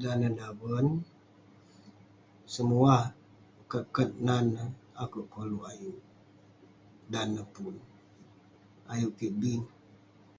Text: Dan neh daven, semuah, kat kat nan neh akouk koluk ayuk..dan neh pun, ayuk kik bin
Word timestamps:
Dan 0.00 0.18
neh 0.20 0.34
daven, 0.38 0.86
semuah, 2.54 3.02
kat 3.70 3.84
kat 3.94 4.10
nan 4.26 4.44
neh 4.54 4.70
akouk 5.02 5.28
koluk 5.32 5.64
ayuk..dan 5.72 7.28
neh 7.34 7.46
pun, 7.54 7.74
ayuk 8.92 9.12
kik 9.18 9.34
bin 9.40 9.60